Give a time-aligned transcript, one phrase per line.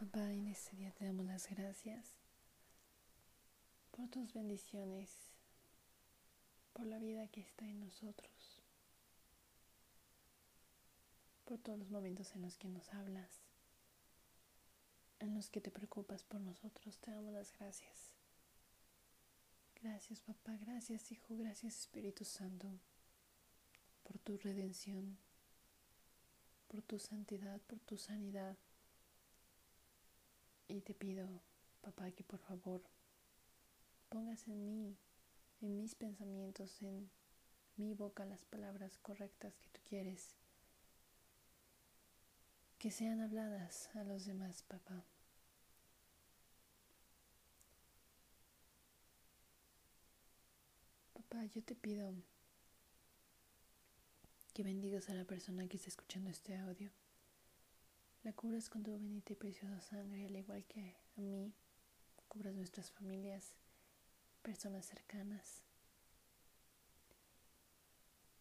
[0.00, 2.14] Papá, en este día te damos las gracias
[3.90, 5.10] por tus bendiciones,
[6.72, 8.62] por la vida que está en nosotros,
[11.44, 13.42] por todos los momentos en los que nos hablas,
[15.18, 16.96] en los que te preocupas por nosotros.
[16.96, 18.14] Te damos las gracias.
[19.82, 22.72] Gracias papá, gracias Hijo, gracias Espíritu Santo,
[24.02, 25.18] por tu redención,
[26.68, 28.56] por tu santidad, por tu sanidad
[30.80, 31.28] y te pido,
[31.82, 32.82] papá, que por favor
[34.08, 34.96] pongas en mí,
[35.60, 37.10] en mis pensamientos, en
[37.76, 40.34] mi boca las palabras correctas que tú quieres
[42.80, 45.04] que sean habladas a los demás, papá.
[51.12, 52.14] Papá, yo te pido
[54.54, 56.90] que bendigas a la persona que está escuchando este audio.
[58.22, 61.54] La cubras con tu bendita y preciosa sangre, al igual que a mí.
[62.28, 63.54] Cubras nuestras familias,
[64.42, 65.62] personas cercanas.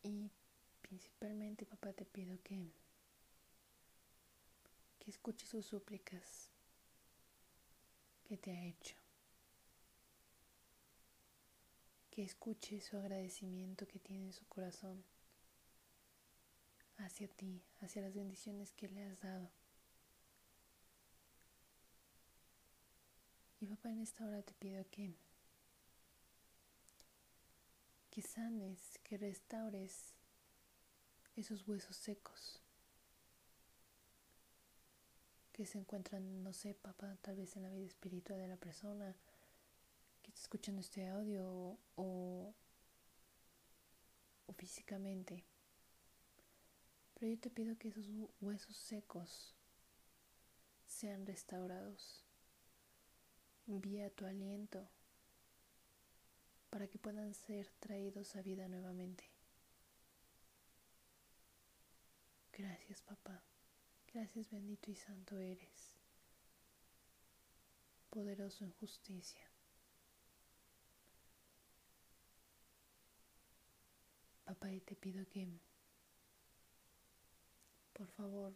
[0.03, 0.31] Y
[0.81, 2.71] principalmente, papá, te pido que,
[4.99, 6.49] que escuches sus súplicas
[8.25, 8.95] que te ha hecho.
[12.11, 15.03] Que escuche su agradecimiento que tiene en su corazón
[16.97, 19.49] hacia ti, hacia las bendiciones que le has dado.
[23.61, 25.13] Y en esta hora te pido que,
[28.11, 30.13] que sanes, que restaures
[31.35, 32.61] esos huesos secos
[35.51, 39.15] que se encuentran, no sé, papá, tal vez en la vida espiritual de la persona
[40.21, 42.53] que está escuchando este audio o
[44.59, 45.43] físicamente.
[47.13, 48.07] Pero yo te pido que esos
[48.41, 49.55] huesos secos
[50.85, 52.28] sean restaurados
[53.69, 54.89] Envía tu aliento
[56.71, 59.29] para que puedan ser traídos a vida nuevamente.
[62.51, 63.43] Gracias papá,
[64.11, 65.99] gracias bendito y santo eres,
[68.09, 69.47] poderoso en justicia.
[74.45, 75.47] Papá, y te pido que,
[77.93, 78.55] por favor,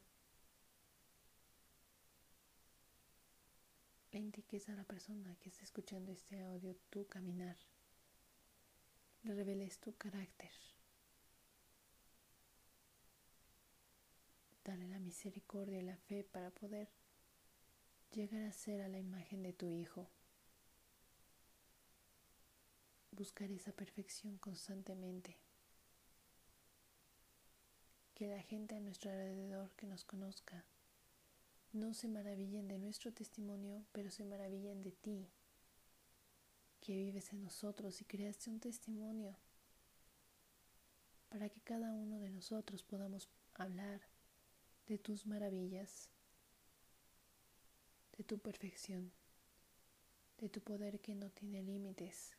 [4.14, 7.58] le indiques a la persona que está escuchando este audio tu caminar.
[9.24, 10.52] Le reveles tu carácter.
[14.64, 16.90] Dale la misericordia y la fe para poder
[18.12, 20.08] llegar a ser a la imagen de tu Hijo.
[23.12, 25.38] Buscar esa perfección constantemente.
[28.14, 30.64] Que la gente a nuestro alrededor que nos conozca
[31.74, 35.28] no se maravillen de nuestro testimonio, pero se maravillen de ti,
[36.80, 39.36] que vives en nosotros y creaste un testimonio
[41.30, 44.02] para que cada uno de nosotros podamos hablar
[44.88, 46.10] de tus maravillas,
[48.18, 49.12] de tu perfección,
[50.38, 52.36] de tu poder que no tiene límites.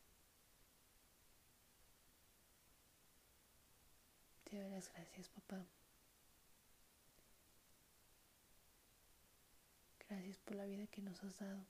[4.45, 5.65] Te doy las gracias, papá.
[10.09, 11.65] Gracias por la vida que nos has dado.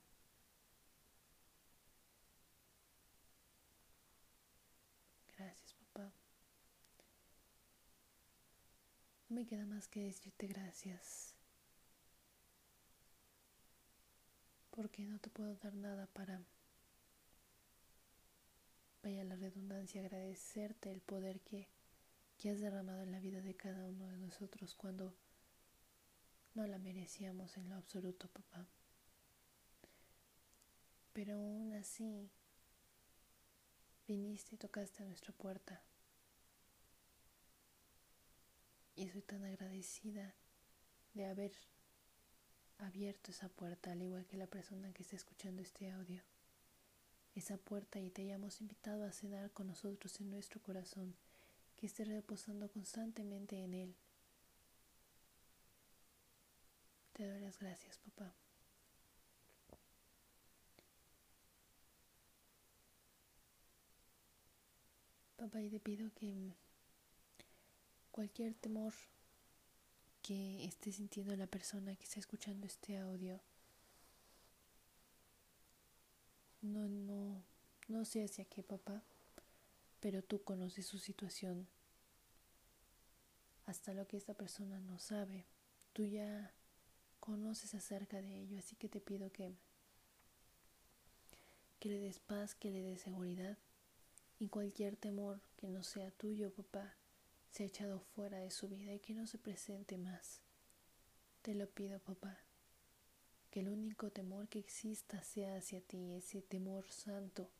[5.36, 6.12] Gracias, papá.
[9.28, 11.34] No me queda más que decirte gracias.
[14.70, 16.42] Porque no te puedo dar nada para,
[19.02, 21.68] vaya la redundancia, agradecerte el poder que,
[22.36, 25.14] que has derramado en la vida de cada uno de nosotros cuando
[26.56, 28.66] no la merecíamos en lo absoluto, papá.
[31.12, 32.30] Pero aún así,
[34.08, 35.82] viniste y tocaste a nuestra puerta.
[38.96, 40.34] Y soy tan agradecida
[41.12, 41.52] de haber
[42.78, 46.22] abierto esa puerta, al igual que la persona que está escuchando este audio.
[47.34, 51.16] Esa puerta y te hayamos invitado a cenar con nosotros en nuestro corazón,
[51.76, 53.96] que esté reposando constantemente en él
[57.16, 58.30] Te doy las gracias, papá.
[65.38, 66.52] Papá, y te pido que
[68.10, 68.92] cualquier temor
[70.20, 73.40] que esté sintiendo la persona que está escuchando este audio,
[76.60, 77.42] no, no,
[77.88, 79.02] no sé hacia qué, papá,
[80.00, 81.66] pero tú conoces su situación.
[83.64, 85.46] Hasta lo que esta persona no sabe,
[85.94, 86.52] tú ya
[87.26, 89.52] conoces acerca de ello, así que te pido que,
[91.80, 93.58] que le des paz, que le des seguridad
[94.38, 96.94] y cualquier temor que no sea tuyo, papá,
[97.50, 100.40] se ha echado fuera de su vida y que no se presente más.
[101.42, 102.38] Te lo pido, papá,
[103.50, 107.50] que el único temor que exista sea hacia ti, ese temor santo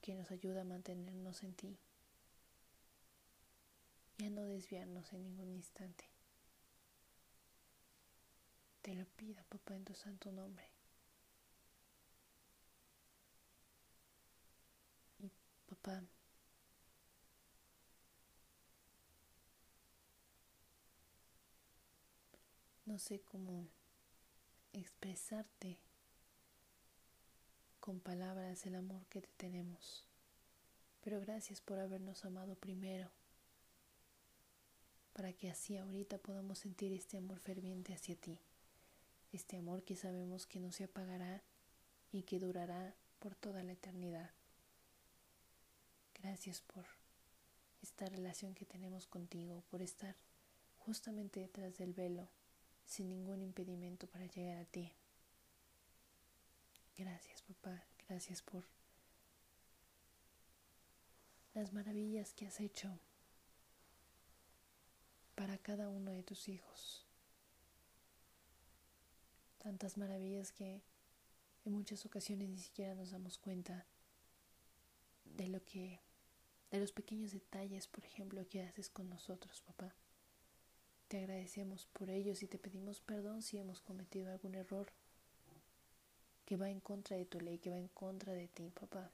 [0.00, 1.78] que nos ayuda a mantenernos en ti
[4.16, 6.17] y a no desviarnos en ningún instante.
[8.88, 10.64] Te lo pido, papá, en tu santo nombre.
[15.18, 15.30] Y
[15.66, 16.02] papá,
[22.86, 23.68] no sé cómo
[24.72, 25.76] expresarte
[27.80, 30.06] con palabras el amor que te tenemos,
[31.02, 33.10] pero gracias por habernos amado primero,
[35.12, 38.40] para que así ahorita podamos sentir este amor ferviente hacia ti
[39.32, 41.42] este amor que sabemos que no se apagará
[42.10, 44.30] y que durará por toda la eternidad.
[46.14, 46.86] Gracias por
[47.82, 50.16] esta relación que tenemos contigo, por estar
[50.78, 52.28] justamente detrás del velo,
[52.86, 54.92] sin ningún impedimento para llegar a ti.
[56.96, 58.64] Gracias, papá, gracias por
[61.54, 62.98] las maravillas que has hecho
[65.34, 67.07] para cada uno de tus hijos
[69.68, 70.80] tantas maravillas que
[71.66, 73.84] en muchas ocasiones ni siquiera nos damos cuenta
[75.26, 76.00] de lo que,
[76.70, 79.94] de los pequeños detalles, por ejemplo, que haces con nosotros, papá.
[81.08, 84.90] Te agradecemos por ellos y te pedimos perdón si hemos cometido algún error
[86.46, 89.10] que va en contra de tu ley, que va en contra de ti, papá.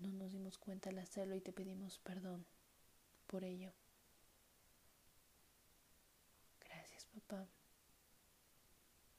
[0.00, 2.44] No nos dimos cuenta al hacerlo y te pedimos perdón
[3.28, 3.72] por ello.
[6.60, 7.48] Gracias, papá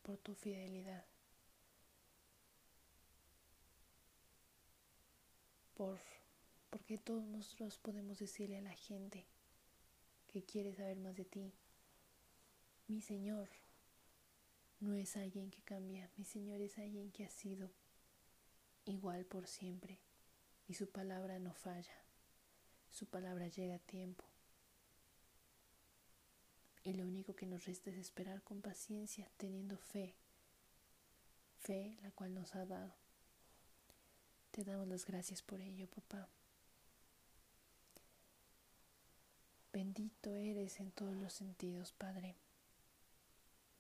[0.07, 1.04] por tu fidelidad,
[5.74, 6.00] por
[6.69, 9.25] porque todos nosotros podemos decirle a la gente
[10.27, 11.54] que quiere saber más de ti,
[12.88, 13.50] mi Señor
[14.80, 17.69] no es alguien que cambia, mi Señor es alguien que ha sido
[18.86, 20.00] igual por siempre
[20.69, 22.01] y su palabra no falla,
[22.92, 24.24] su palabra llega a tiempo
[26.88, 30.16] y lo único que nos resta es esperar con paciencia, teniendo fe,
[31.60, 32.95] fe la cual nos ha dado.
[34.51, 36.30] Te damos las gracias por ello, papá.
[39.74, 42.38] Bendito eres en todos los sentidos, Padre.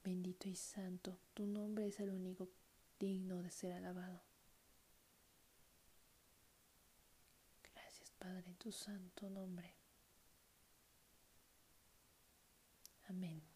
[0.03, 2.49] Bendito y santo, tu nombre es el único
[2.99, 4.21] digno de ser alabado.
[7.73, 9.73] Gracias, Padre, en tu santo nombre.
[13.09, 13.46] Amén.